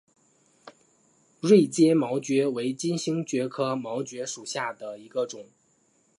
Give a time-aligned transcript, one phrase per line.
[1.41, 5.45] 锐尖毛蕨为金星蕨科毛蕨属下的一个种。